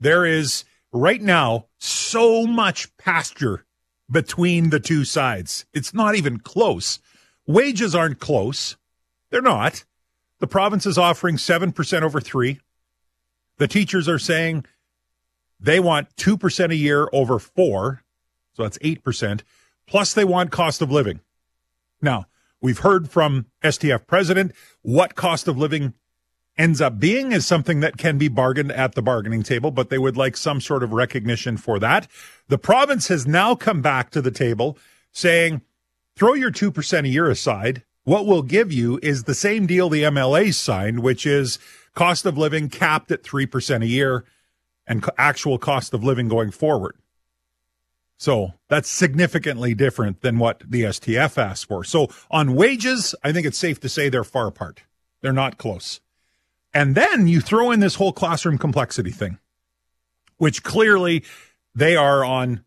There 0.00 0.26
is 0.26 0.64
right 0.92 1.22
now 1.22 1.66
so 1.78 2.46
much 2.46 2.96
pasture 2.96 3.64
between 4.10 4.70
the 4.70 4.80
two 4.80 5.04
sides. 5.04 5.66
It's 5.72 5.94
not 5.94 6.14
even 6.14 6.38
close. 6.38 6.98
Wages 7.46 7.94
aren't 7.94 8.20
close. 8.20 8.76
They're 9.30 9.42
not. 9.42 9.84
The 10.40 10.46
province 10.46 10.86
is 10.86 10.98
offering 10.98 11.36
7% 11.36 12.02
over 12.02 12.20
three. 12.20 12.60
The 13.58 13.68
teachers 13.68 14.08
are 14.08 14.18
saying 14.18 14.64
they 15.60 15.80
want 15.80 16.14
2% 16.16 16.70
a 16.70 16.76
year 16.76 17.08
over 17.12 17.38
four. 17.38 18.02
So 18.54 18.62
that's 18.62 18.78
8%. 18.78 19.42
Plus, 19.86 20.14
they 20.14 20.24
want 20.24 20.50
cost 20.50 20.82
of 20.82 20.90
living. 20.90 21.20
Now, 22.00 22.26
we've 22.60 22.78
heard 22.78 23.10
from 23.10 23.46
STF 23.62 24.06
president 24.06 24.52
what 24.82 25.14
cost 25.14 25.48
of 25.48 25.58
living 25.58 25.94
ends 26.56 26.80
up 26.80 26.98
being 26.98 27.32
is 27.32 27.46
something 27.46 27.80
that 27.80 27.96
can 27.96 28.16
be 28.16 28.28
bargained 28.28 28.72
at 28.72 28.94
the 28.94 29.02
bargaining 29.02 29.42
table, 29.42 29.70
but 29.70 29.90
they 29.90 29.98
would 29.98 30.16
like 30.16 30.36
some 30.36 30.60
sort 30.60 30.82
of 30.82 30.92
recognition 30.92 31.56
for 31.56 31.78
that. 31.80 32.06
The 32.48 32.58
province 32.58 33.08
has 33.08 33.26
now 33.26 33.54
come 33.54 33.82
back 33.82 34.10
to 34.10 34.22
the 34.22 34.30
table 34.30 34.78
saying 35.10 35.62
Throw 36.16 36.34
your 36.34 36.52
2% 36.52 37.04
a 37.04 37.08
year 37.08 37.28
aside. 37.28 37.82
What 38.04 38.26
we'll 38.26 38.42
give 38.42 38.72
you 38.72 39.00
is 39.02 39.24
the 39.24 39.34
same 39.34 39.66
deal 39.66 39.88
the 39.88 40.04
MLA 40.04 40.54
signed, 40.54 41.00
which 41.00 41.26
is 41.26 41.58
cost 41.94 42.26
of 42.26 42.38
living 42.38 42.68
capped 42.68 43.10
at 43.10 43.22
3% 43.22 43.82
a 43.82 43.86
year 43.86 44.24
and 44.86 45.04
actual 45.18 45.58
cost 45.58 45.94
of 45.94 46.04
living 46.04 46.28
going 46.28 46.50
forward. 46.50 46.96
So 48.16 48.52
that's 48.68 48.88
significantly 48.88 49.74
different 49.74 50.20
than 50.20 50.38
what 50.38 50.62
the 50.68 50.82
STF 50.82 51.36
asked 51.36 51.66
for. 51.66 51.82
So 51.82 52.08
on 52.30 52.54
wages, 52.54 53.14
I 53.24 53.32
think 53.32 53.46
it's 53.46 53.58
safe 53.58 53.80
to 53.80 53.88
say 53.88 54.08
they're 54.08 54.24
far 54.24 54.46
apart. 54.46 54.82
They're 55.20 55.32
not 55.32 55.58
close. 55.58 56.00
And 56.72 56.94
then 56.94 57.26
you 57.26 57.40
throw 57.40 57.70
in 57.70 57.80
this 57.80 57.96
whole 57.96 58.12
classroom 58.12 58.58
complexity 58.58 59.10
thing, 59.10 59.38
which 60.36 60.62
clearly 60.62 61.24
they 61.74 61.96
are 61.96 62.24
on 62.24 62.64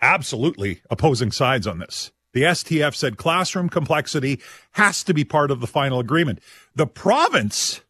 absolutely 0.00 0.82
opposing 0.90 1.30
sides 1.30 1.66
on 1.66 1.78
this. 1.78 2.10
The 2.32 2.42
STF 2.42 2.94
said 2.94 3.16
classroom 3.16 3.68
complexity 3.68 4.40
has 4.72 5.02
to 5.04 5.14
be 5.14 5.24
part 5.24 5.50
of 5.50 5.60
the 5.60 5.66
final 5.66 5.98
agreement. 5.98 6.40
The 6.74 6.86
province, 6.86 7.80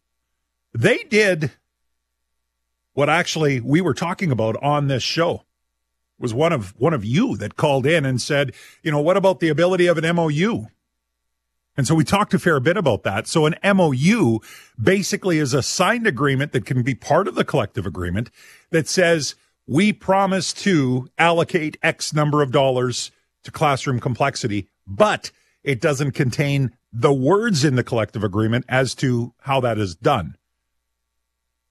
they 0.73 0.99
did 0.99 1.53
what 2.95 3.09
actually 3.09 3.61
we 3.61 3.81
were 3.81 3.95
talking 3.95 4.31
about 4.31 4.57
on 4.63 4.89
this 4.89 5.03
show 5.03 5.45
was 6.19 6.35
one 6.35 6.53
of 6.53 6.75
one 6.79 6.93
of 6.93 7.05
you 7.05 7.37
that 7.37 7.57
called 7.57 7.87
in 7.87 8.05
and 8.05 8.21
said, 8.21 8.53
you 8.83 8.91
know, 8.91 9.01
what 9.01 9.17
about 9.17 9.41
the 9.41 9.49
ability 9.49 9.87
of 9.87 9.99
an 9.99 10.15
MOU? 10.15 10.67
And 11.77 11.87
so 11.87 11.95
we 11.95 12.05
talked 12.05 12.35
a 12.35 12.39
fair 12.39 12.61
bit 12.61 12.77
about 12.77 13.05
that. 13.05 13.27
So 13.27 13.47
an 13.47 13.55
MOU 13.65 14.41
basically 14.79 15.39
is 15.39 15.55
a 15.55 15.63
signed 15.63 16.07
agreement 16.07 16.53
that 16.53 16.67
can 16.67 16.83
be 16.83 16.95
part 16.95 17.27
of 17.27 17.37
the 17.37 17.45
collective 17.45 17.87
agreement 17.87 18.31
that 18.71 18.87
says 18.87 19.35
we 19.67 19.93
promise 19.93 20.53
to 20.53 21.09
allocate 21.17 21.79
X 21.83 22.13
number 22.13 22.43
of 22.43 22.51
dollars 22.51 23.11
to 23.45 23.51
classroom 23.51 24.01
complexity, 24.01 24.69
but 24.87 25.31
it 25.63 25.81
doesn't 25.81 26.13
contain 26.13 26.73
the 26.93 27.13
words 27.13 27.65
in 27.65 27.77
the 27.77 27.85
collective 27.85 28.25
agreement 28.25 28.65
as 28.69 28.95
to 28.97 29.33
how 29.41 29.61
that 29.61 29.79
is 29.79 29.95
done. 29.95 30.37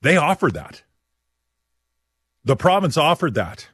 They 0.02 0.16
offered 0.16 0.54
that. 0.54 0.84
The 2.46 2.56
province 2.56 2.98
offered 2.98 3.34
that. 3.34 3.68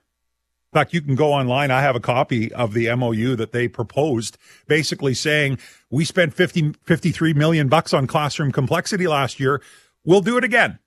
In 0.73 0.79
fact, 0.79 0.93
you 0.93 1.01
can 1.01 1.15
go 1.15 1.31
online. 1.31 1.71
I 1.71 1.81
have 1.81 1.95
a 1.95 2.01
copy 2.01 2.51
of 2.51 2.73
the 2.73 2.93
MOU 2.95 3.35
that 3.37 3.53
they 3.53 3.67
proposed, 3.67 4.37
basically 4.67 5.13
saying 5.13 5.59
we 5.89 6.03
spent 6.03 6.33
50, 6.33 6.73
53 6.83 7.33
million 7.33 7.69
bucks 7.69 7.93
on 7.93 8.07
classroom 8.07 8.51
complexity 8.51 9.07
last 9.07 9.39
year. 9.39 9.61
We'll 10.03 10.21
do 10.21 10.37
it 10.37 10.43
again. 10.43 10.79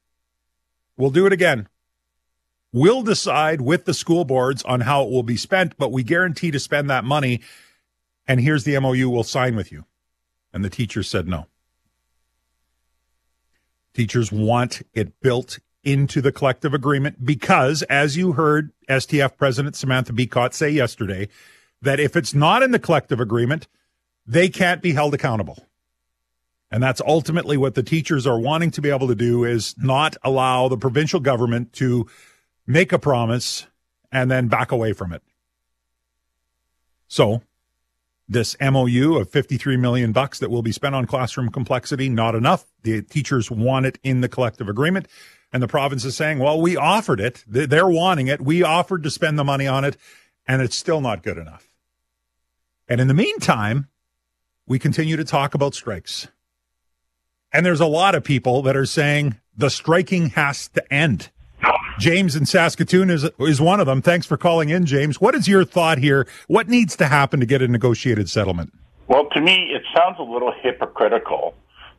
We'll 0.98 1.10
do 1.10 1.24
it 1.24 1.32
again. 1.32 1.68
We'll 2.78 3.02
decide 3.02 3.60
with 3.60 3.86
the 3.86 3.92
school 3.92 4.24
boards 4.24 4.62
on 4.62 4.82
how 4.82 5.02
it 5.02 5.10
will 5.10 5.24
be 5.24 5.36
spent, 5.36 5.76
but 5.78 5.90
we 5.90 6.04
guarantee 6.04 6.52
to 6.52 6.60
spend 6.60 6.88
that 6.88 7.02
money. 7.02 7.40
And 8.28 8.40
here's 8.40 8.62
the 8.62 8.78
MOU 8.78 9.10
we'll 9.10 9.24
sign 9.24 9.56
with 9.56 9.72
you. 9.72 9.84
And 10.52 10.64
the 10.64 10.70
teachers 10.70 11.08
said 11.08 11.26
no. 11.26 11.46
Teachers 13.94 14.30
want 14.30 14.82
it 14.94 15.20
built 15.20 15.58
into 15.82 16.20
the 16.20 16.30
collective 16.30 16.72
agreement 16.72 17.26
because, 17.26 17.82
as 17.82 18.16
you 18.16 18.34
heard 18.34 18.70
STF 18.88 19.36
President 19.36 19.74
Samantha 19.74 20.12
Becotte 20.12 20.54
say 20.54 20.70
yesterday, 20.70 21.26
that 21.82 21.98
if 21.98 22.14
it's 22.14 22.32
not 22.32 22.62
in 22.62 22.70
the 22.70 22.78
collective 22.78 23.18
agreement, 23.18 23.66
they 24.24 24.48
can't 24.48 24.82
be 24.82 24.92
held 24.92 25.14
accountable. 25.14 25.66
And 26.70 26.80
that's 26.80 27.02
ultimately 27.04 27.56
what 27.56 27.74
the 27.74 27.82
teachers 27.82 28.24
are 28.24 28.38
wanting 28.38 28.70
to 28.70 28.80
be 28.80 28.90
able 28.90 29.08
to 29.08 29.16
do 29.16 29.42
is 29.42 29.74
not 29.78 30.16
allow 30.22 30.68
the 30.68 30.78
provincial 30.78 31.18
government 31.18 31.72
to 31.72 32.06
make 32.68 32.92
a 32.92 32.98
promise 32.98 33.66
and 34.12 34.30
then 34.30 34.46
back 34.46 34.70
away 34.70 34.92
from 34.92 35.12
it. 35.12 35.22
So 37.08 37.42
this 38.28 38.54
MOU 38.60 39.16
of 39.16 39.30
53 39.30 39.78
million 39.78 40.12
bucks 40.12 40.38
that 40.38 40.50
will 40.50 40.62
be 40.62 40.70
spent 40.70 40.94
on 40.94 41.06
classroom 41.06 41.48
complexity, 41.48 42.10
not 42.10 42.34
enough. 42.34 42.66
The 42.82 43.00
teachers 43.00 43.50
want 43.50 43.86
it 43.86 43.98
in 44.02 44.20
the 44.20 44.28
collective 44.28 44.68
agreement. 44.68 45.08
And 45.50 45.62
the 45.62 45.68
province 45.68 46.04
is 46.04 46.14
saying, 46.14 46.38
well, 46.38 46.60
we 46.60 46.76
offered 46.76 47.20
it. 47.20 47.42
They're 47.48 47.88
wanting 47.88 48.26
it. 48.26 48.42
We 48.42 48.62
offered 48.62 49.02
to 49.04 49.10
spend 49.10 49.38
the 49.38 49.44
money 49.44 49.66
on 49.66 49.84
it 49.84 49.96
and 50.46 50.60
it's 50.60 50.76
still 50.76 51.00
not 51.00 51.22
good 51.22 51.38
enough. 51.38 51.66
And 52.86 53.00
in 53.00 53.08
the 53.08 53.14
meantime, 53.14 53.88
we 54.66 54.78
continue 54.78 55.16
to 55.16 55.24
talk 55.24 55.54
about 55.54 55.74
strikes. 55.74 56.28
And 57.50 57.64
there's 57.64 57.80
a 57.80 57.86
lot 57.86 58.14
of 58.14 58.24
people 58.24 58.60
that 58.62 58.76
are 58.76 58.84
saying 58.84 59.36
the 59.56 59.70
striking 59.70 60.30
has 60.30 60.68
to 60.68 60.92
end. 60.92 61.30
James 61.98 62.36
in 62.36 62.46
Saskatoon 62.46 63.10
is 63.10 63.28
is 63.40 63.60
one 63.60 63.80
of 63.80 63.86
them. 63.86 64.02
Thanks 64.02 64.26
for 64.26 64.36
calling 64.36 64.68
in, 64.68 64.86
James. 64.86 65.20
What 65.20 65.34
is 65.34 65.48
your 65.48 65.64
thought 65.64 65.98
here? 65.98 66.26
What 66.46 66.68
needs 66.68 66.96
to 66.96 67.06
happen 67.06 67.40
to 67.40 67.46
get 67.46 67.62
a 67.62 67.68
negotiated 67.68 68.30
settlement? 68.30 68.72
Well, 69.08 69.28
to 69.30 69.40
me, 69.40 69.72
it 69.74 69.82
sounds 69.96 70.16
a 70.18 70.22
little 70.22 70.52
hypocritical 70.62 71.54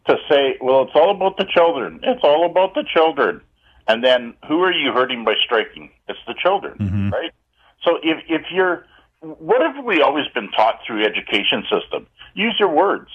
to 0.08 0.16
say, 0.30 0.58
well, 0.62 0.84
it's 0.84 0.92
all 0.96 1.12
about 1.12 1.38
the 1.38 1.46
children. 1.46 2.00
It's 2.04 2.24
all 2.24 2.46
about 2.50 2.74
the 2.76 2.84
children. 2.84 3.42
And 3.88 4.04
then 4.04 4.36
who 4.48 4.62
are 4.62 4.72
you 4.72 4.92
hurting 4.92 5.26
by 5.26 5.34
striking? 5.44 5.90
It's 6.08 6.20
the 6.28 6.36
children, 6.42 6.78
mm-hmm. 6.78 7.10
right? 7.10 7.32
So 7.84 7.98
if, 8.04 8.24
if 8.28 8.44
you're, 8.52 8.86
what 9.22 9.62
have 9.62 9.84
we 9.84 10.02
always 10.02 10.28
been 10.34 10.50
taught 10.52 10.80
through 10.86 11.04
education 11.04 11.64
system? 11.64 12.08
Use 12.36 12.56
your 12.60 12.70
words. 12.70 13.10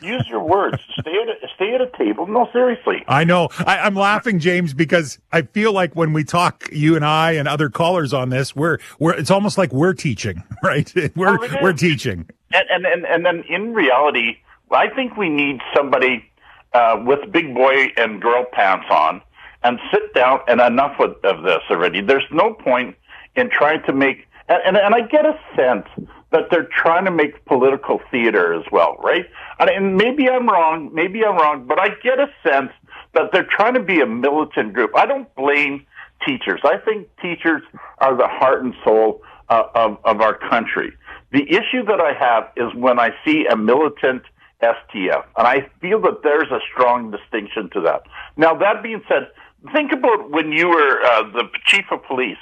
Use 0.00 0.26
your 0.28 0.42
words. 0.42 0.78
stay 1.00 1.12
at 1.22 1.28
a, 1.28 1.48
stay 1.54 1.74
at 1.74 1.80
a 1.80 1.90
table. 1.96 2.26
No, 2.26 2.48
seriously. 2.52 3.04
I 3.06 3.24
know. 3.24 3.48
I, 3.58 3.86
am 3.86 3.94
laughing, 3.94 4.38
James, 4.38 4.74
because 4.74 5.18
I 5.32 5.42
feel 5.42 5.72
like 5.72 5.94
when 5.94 6.12
we 6.12 6.24
talk, 6.24 6.68
you 6.72 6.96
and 6.96 7.04
I 7.04 7.32
and 7.32 7.46
other 7.46 7.70
callers 7.70 8.12
on 8.12 8.30
this, 8.30 8.56
we're 8.56 8.78
we're 8.98 9.14
it's 9.14 9.30
almost 9.30 9.56
like 9.56 9.72
we're 9.72 9.94
teaching, 9.94 10.42
right? 10.62 10.92
We're 11.16 11.38
oh, 11.38 11.48
we're 11.62 11.72
teaching. 11.72 12.28
And, 12.52 12.66
and 12.70 12.86
and 12.86 13.06
and 13.06 13.26
then 13.26 13.44
in 13.48 13.72
reality, 13.72 14.38
I 14.70 14.88
think 14.88 15.16
we 15.16 15.28
need 15.28 15.60
somebody 15.76 16.24
uh, 16.72 17.02
with 17.04 17.30
big 17.30 17.54
boy 17.54 17.92
and 17.96 18.20
girl 18.20 18.44
pants 18.52 18.86
on 18.90 19.22
and 19.62 19.78
sit 19.92 20.12
down 20.14 20.40
and 20.48 20.60
enough 20.60 20.98
of, 21.00 21.16
of 21.24 21.44
this 21.44 21.60
already. 21.70 22.00
There's 22.00 22.26
no 22.30 22.52
point 22.52 22.96
in 23.36 23.50
trying 23.50 23.82
to 23.84 23.92
make 23.92 24.26
and, 24.48 24.60
and, 24.66 24.76
and 24.76 24.94
I 24.94 25.00
get 25.06 25.24
a 25.24 25.38
sense 25.56 25.86
that 26.34 26.50
they're 26.50 26.68
trying 26.82 27.04
to 27.04 27.12
make 27.12 27.44
political 27.44 28.00
theater 28.10 28.54
as 28.54 28.64
well, 28.72 28.96
right? 29.04 29.24
And 29.60 29.96
maybe 29.96 30.28
I'm 30.28 30.48
wrong, 30.48 30.90
maybe 30.92 31.24
I'm 31.24 31.36
wrong, 31.36 31.64
but 31.66 31.78
I 31.78 31.90
get 32.02 32.18
a 32.18 32.26
sense 32.46 32.72
that 33.14 33.30
they're 33.32 33.48
trying 33.48 33.74
to 33.74 33.80
be 33.80 34.00
a 34.00 34.06
militant 34.06 34.72
group. 34.72 34.90
I 34.96 35.06
don't 35.06 35.32
blame 35.36 35.86
teachers. 36.26 36.60
I 36.64 36.78
think 36.84 37.08
teachers 37.22 37.62
are 37.98 38.16
the 38.16 38.26
heart 38.26 38.64
and 38.64 38.74
soul 38.82 39.22
uh, 39.48 39.62
of, 39.76 39.98
of 40.04 40.20
our 40.20 40.36
country. 40.36 40.92
The 41.30 41.44
issue 41.48 41.84
that 41.86 42.00
I 42.00 42.12
have 42.18 42.50
is 42.56 42.74
when 42.74 42.98
I 42.98 43.10
see 43.24 43.46
a 43.48 43.56
militant 43.56 44.22
STF, 44.60 45.24
and 45.36 45.46
I 45.46 45.68
feel 45.80 46.00
that 46.00 46.24
there's 46.24 46.50
a 46.50 46.58
strong 46.72 47.12
distinction 47.12 47.70
to 47.74 47.80
that. 47.82 48.02
Now, 48.36 48.56
that 48.56 48.82
being 48.82 49.02
said, 49.08 49.28
think 49.72 49.92
about 49.92 50.30
when 50.30 50.50
you 50.50 50.68
were 50.68 51.00
uh, 51.04 51.30
the 51.30 51.44
chief 51.66 51.84
of 51.92 52.02
police. 52.04 52.38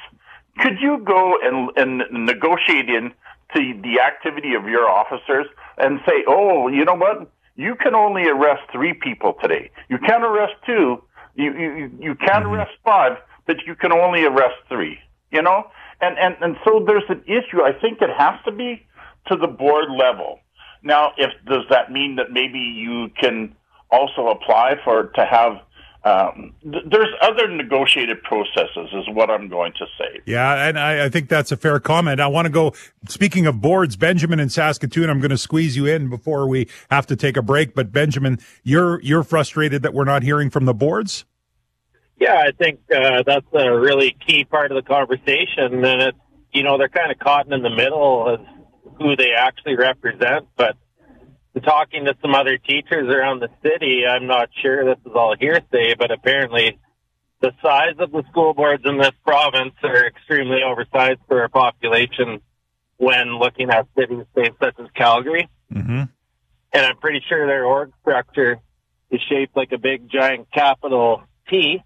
Could 0.58 0.78
you 0.80 0.99
go 1.04 1.34
and, 1.42 1.70
and 1.76 2.26
negotiate 2.26 2.88
in 2.88 3.12
to 3.54 3.80
the 3.82 4.00
activity 4.00 4.54
of 4.54 4.66
your 4.66 4.88
officers 4.88 5.47
and 5.78 6.00
say, 6.06 6.25
oh, 6.26 6.68
you 6.68 6.85
know 6.85 6.94
what? 6.94 7.30
You 7.56 7.75
can 7.75 7.94
only 7.94 8.28
arrest 8.28 8.62
three 8.73 8.94
people 8.94 9.35
today. 9.40 9.71
You 9.88 9.99
can't 9.99 10.25
arrest 10.25 10.54
two. 10.64 11.02
You, 11.35 11.52
you, 11.52 11.90
you 12.00 12.14
can't 12.14 12.44
mm-hmm. 12.44 12.54
arrest 12.54 12.73
five, 12.85 13.18
but 13.47 13.56
you 13.66 13.75
can 13.75 13.92
only 13.92 14.25
arrest 14.25 14.56
three, 14.68 14.99
you 15.30 15.42
know? 15.42 15.71
And, 16.00 16.18
and, 16.18 16.37
and 16.40 16.56
so 16.64 16.82
there's 16.87 17.09
an 17.09 17.23
issue. 17.26 17.62
I 17.62 17.73
think 17.73 18.00
it 18.00 18.11
has 18.16 18.40
to 18.44 18.52
be 18.52 18.85
to 19.28 19.37
the 19.37 19.47
board 19.47 19.90
level. 19.90 20.40
Now, 20.82 21.12
if, 21.16 21.30
does 21.47 21.64
that 21.71 21.92
mean 21.92 22.16
that 22.16 22.32
maybe 22.32 22.59
you 22.59 23.11
can 23.21 23.54
also 23.90 24.28
apply 24.28 24.76
for, 24.85 25.12
to 25.14 25.25
have 25.25 25.61
um, 26.04 26.54
th- 26.62 26.85
there's 26.90 27.14
other 27.21 27.49
negotiated 27.49 28.23
processes, 28.25 28.88
is 28.92 29.04
what 29.14 29.30
I'm 29.30 29.49
going 29.49 29.73
to 29.75 29.87
say. 29.99 30.21
Yeah, 30.26 30.66
and 30.66 30.78
I, 30.78 31.04
I, 31.04 31.09
think 31.09 31.28
that's 31.28 31.52
a 31.52 31.56
fair 31.56 31.78
comment. 31.78 32.21
I 32.21 32.26
want 32.26 32.47
to 32.47 32.50
go. 32.50 32.73
Speaking 33.09 33.47
of 33.47 33.61
boards, 33.61 33.97
Benjamin 33.97 34.40
in 34.40 34.49
Saskatoon, 34.49 35.09
I'm 35.09 35.21
going 35.21 35.30
to 35.30 35.38
squeeze 35.38 35.76
you 35.76 35.87
in 35.87 36.11
before 36.11 36.49
we 36.49 36.68
have 36.90 37.06
to 37.06 37.16
take 37.16 37.37
a 37.37 37.42
break. 37.42 37.75
But 37.75 37.92
Benjamin, 37.92 38.40
you're 38.64 39.00
you're 39.02 39.23
frustrated 39.23 39.82
that 39.82 39.94
we're 39.94 40.04
not 40.04 40.25
hearing 40.25 40.50
from 40.50 40.64
the 40.64 40.75
boards. 40.75 41.25
Yeah, 42.18 42.37
I 42.37 42.50
think 42.52 42.80
uh, 42.94 43.23
that's 43.25 43.47
a 43.52 43.71
really 43.73 44.16
key 44.26 44.44
part 44.44 44.73
of 44.73 44.76
the 44.76 44.88
conversation, 44.88 45.85
and 45.85 46.02
it's 46.02 46.18
you 46.52 46.64
know 46.64 46.78
they're 46.78 46.88
kind 46.88 47.12
of 47.12 47.18
caught 47.21 47.52
in 47.52 47.62
the 47.62 47.71
middle 47.71 48.28
of 48.28 48.40
who 48.99 49.14
they 49.14 49.32
actually 49.37 49.76
represent, 49.76 50.49
but 50.56 50.76
talking 51.61 52.06
to 52.06 52.16
some 52.23 52.35
other 52.35 52.59
teachers 52.59 53.09
around 53.09 53.40
the 53.40 53.50
city, 53.62 54.04
I'm 54.09 54.26
not 54.26 54.49
sure 54.62 54.85
this 54.85 54.99
is 55.04 55.12
all 55.14 55.35
hearsay, 55.38 55.94
but 55.99 56.11
apparently 56.11 56.78
the 57.40 57.52
size 57.62 57.97
of 57.99 58.11
the 58.12 58.23
school 58.30 58.54
boards 58.54 58.85
in 58.87 58.99
this 58.99 59.12
province 59.25 59.75
are 59.82 60.06
extremely 60.06 60.62
oversized 60.64 61.21
for 61.28 61.42
a 61.42 61.49
population 61.50 62.40
when 62.97 63.38
looking 63.38 63.68
at 63.71 63.87
cities 63.99 64.25
such 64.35 64.78
as 64.78 64.87
Calgary. 64.94 65.49
Mm-hmm. 65.73 66.02
And 66.75 66.87
I'm 66.87 66.97
pretty 66.99 67.23
sure 67.28 67.47
their 67.47 67.64
org 67.64 67.92
structure 68.00 68.61
is 69.11 69.21
shaped 69.28 69.56
like 69.56 69.73
a 69.73 69.78
big 69.78 70.09
giant 70.09 70.50
capital 70.52 71.23
T, 71.50 71.82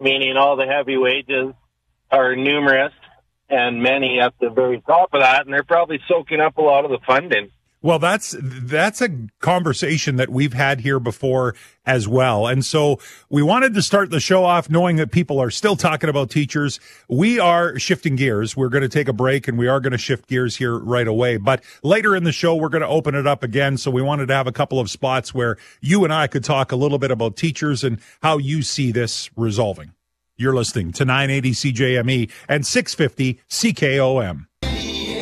meaning 0.00 0.36
all 0.36 0.56
the 0.56 0.66
heavy 0.66 0.96
wages 0.96 1.52
are 2.10 2.34
numerous 2.34 2.92
and 3.48 3.82
many 3.82 4.18
at 4.20 4.34
the 4.40 4.50
very 4.50 4.80
top 4.80 5.14
of 5.14 5.20
that, 5.20 5.44
and 5.44 5.54
they're 5.54 5.62
probably 5.62 6.00
soaking 6.08 6.40
up 6.40 6.56
a 6.56 6.62
lot 6.62 6.84
of 6.84 6.90
the 6.90 6.98
funding. 7.06 7.50
Well, 7.86 8.00
that's 8.00 8.34
that's 8.40 9.00
a 9.00 9.10
conversation 9.38 10.16
that 10.16 10.28
we've 10.28 10.54
had 10.54 10.80
here 10.80 10.98
before 10.98 11.54
as 11.86 12.08
well. 12.08 12.48
And 12.48 12.64
so 12.64 12.98
we 13.30 13.44
wanted 13.44 13.74
to 13.74 13.82
start 13.82 14.10
the 14.10 14.18
show 14.18 14.44
off 14.44 14.68
knowing 14.68 14.96
that 14.96 15.12
people 15.12 15.38
are 15.38 15.52
still 15.52 15.76
talking 15.76 16.10
about 16.10 16.28
teachers. 16.28 16.80
We 17.08 17.38
are 17.38 17.78
shifting 17.78 18.16
gears. 18.16 18.56
We're 18.56 18.70
going 18.70 18.82
to 18.82 18.88
take 18.88 19.06
a 19.06 19.12
break 19.12 19.46
and 19.46 19.56
we 19.56 19.68
are 19.68 19.78
going 19.78 19.92
to 19.92 19.98
shift 19.98 20.26
gears 20.26 20.56
here 20.56 20.76
right 20.76 21.06
away. 21.06 21.36
But 21.36 21.62
later 21.84 22.16
in 22.16 22.24
the 22.24 22.32
show, 22.32 22.56
we're 22.56 22.70
going 22.70 22.82
to 22.82 22.88
open 22.88 23.14
it 23.14 23.24
up 23.24 23.44
again. 23.44 23.76
So 23.76 23.92
we 23.92 24.02
wanted 24.02 24.26
to 24.26 24.34
have 24.34 24.48
a 24.48 24.52
couple 24.52 24.80
of 24.80 24.90
spots 24.90 25.32
where 25.32 25.56
you 25.80 26.02
and 26.02 26.12
I 26.12 26.26
could 26.26 26.42
talk 26.42 26.72
a 26.72 26.76
little 26.76 26.98
bit 26.98 27.12
about 27.12 27.36
teachers 27.36 27.84
and 27.84 28.00
how 28.20 28.38
you 28.38 28.62
see 28.62 28.90
this 28.90 29.30
resolving. 29.36 29.92
You're 30.36 30.56
listening 30.56 30.90
to 30.94 31.04
980 31.04 31.52
CJME 31.52 32.32
and 32.48 32.66
650 32.66 33.40
CKOM. 33.48 34.46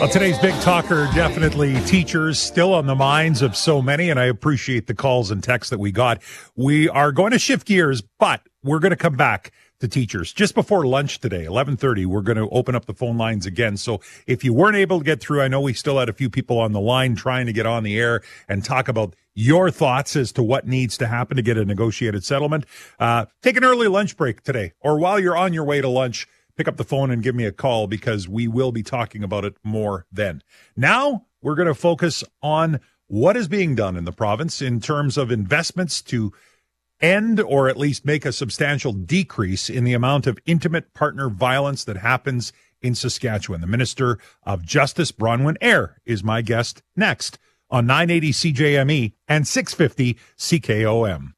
Well, 0.04 0.12
today's 0.12 0.38
big 0.38 0.52
talker 0.60 1.08
definitely 1.14 1.80
teachers 1.86 2.38
still 2.38 2.74
on 2.74 2.84
the 2.84 2.94
minds 2.94 3.40
of 3.40 3.56
so 3.56 3.80
many, 3.80 4.10
and 4.10 4.20
I 4.20 4.26
appreciate 4.26 4.86
the 4.86 4.92
calls 4.92 5.30
and 5.30 5.42
texts 5.42 5.70
that 5.70 5.78
we 5.78 5.92
got. 5.92 6.20
We 6.54 6.90
are 6.90 7.10
going 7.10 7.30
to 7.30 7.38
shift 7.38 7.66
gears, 7.66 8.02
but 8.18 8.42
we're 8.62 8.80
going 8.80 8.90
to 8.90 8.96
come 8.96 9.16
back 9.16 9.50
to 9.80 9.88
teachers. 9.88 10.34
Just 10.34 10.54
before 10.54 10.86
lunch 10.86 11.20
today, 11.20 11.46
11:30, 11.46 12.04
we're 12.04 12.20
going 12.20 12.36
to 12.36 12.50
open 12.50 12.74
up 12.74 12.84
the 12.84 12.92
phone 12.92 13.16
lines 13.16 13.46
again. 13.46 13.78
So 13.78 14.02
if 14.26 14.44
you 14.44 14.52
weren't 14.52 14.76
able 14.76 14.98
to 14.98 15.04
get 15.06 15.22
through, 15.22 15.40
I 15.40 15.48
know 15.48 15.62
we 15.62 15.72
still 15.72 15.98
had 15.98 16.10
a 16.10 16.12
few 16.12 16.28
people 16.28 16.58
on 16.58 16.72
the 16.72 16.82
line 16.82 17.14
trying 17.14 17.46
to 17.46 17.54
get 17.54 17.64
on 17.64 17.82
the 17.82 17.98
air 17.98 18.20
and 18.46 18.62
talk 18.62 18.88
about 18.88 19.16
your 19.34 19.70
thoughts 19.70 20.16
as 20.16 20.32
to 20.32 20.42
what 20.42 20.66
needs 20.66 20.98
to 20.98 21.06
happen 21.06 21.38
to 21.38 21.42
get 21.42 21.56
a 21.56 21.64
negotiated 21.64 22.24
settlement. 22.24 22.66
Uh, 23.00 23.24
take 23.40 23.56
an 23.56 23.64
early 23.64 23.88
lunch 23.88 24.18
break 24.18 24.42
today, 24.42 24.72
or 24.80 24.98
while 24.98 25.18
you're 25.18 25.36
on 25.36 25.54
your 25.54 25.64
way 25.64 25.80
to 25.80 25.88
lunch, 25.88 26.28
pick 26.56 26.68
up 26.68 26.76
the 26.76 26.84
phone 26.84 27.10
and 27.10 27.22
give 27.22 27.34
me 27.34 27.44
a 27.44 27.52
call 27.52 27.86
because 27.86 28.28
we 28.28 28.48
will 28.48 28.72
be 28.72 28.82
talking 28.82 29.22
about 29.22 29.44
it 29.44 29.56
more 29.62 30.06
then. 30.12 30.42
Now 30.76 31.26
we're 31.42 31.54
going 31.54 31.68
to 31.68 31.74
focus 31.74 32.24
on 32.42 32.80
what 33.06 33.36
is 33.36 33.48
being 33.48 33.74
done 33.74 33.96
in 33.96 34.04
the 34.04 34.12
province 34.12 34.62
in 34.62 34.80
terms 34.80 35.16
of 35.16 35.30
investments 35.30 36.00
to 36.02 36.32
end 37.00 37.40
or 37.40 37.68
at 37.68 37.76
least 37.76 38.04
make 38.04 38.24
a 38.24 38.32
substantial 38.32 38.92
decrease 38.92 39.68
in 39.68 39.84
the 39.84 39.92
amount 39.92 40.26
of 40.26 40.38
intimate 40.46 40.94
partner 40.94 41.28
violence 41.28 41.84
that 41.84 41.98
happens 41.98 42.52
in 42.80 42.94
Saskatchewan. 42.94 43.60
The 43.60 43.66
Minister 43.66 44.18
of 44.44 44.64
Justice, 44.64 45.12
Bronwyn 45.12 45.56
Eyre, 45.60 46.00
is 46.04 46.24
my 46.24 46.42
guest 46.42 46.82
next 46.96 47.38
on 47.70 47.86
980 47.86 48.30
CJME 48.32 49.12
and 49.28 49.46
650 49.46 50.18
CKOM. 50.38 51.33